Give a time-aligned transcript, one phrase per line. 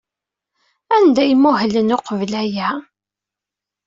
[0.95, 2.69] Anda ay muhlen uqbel aya?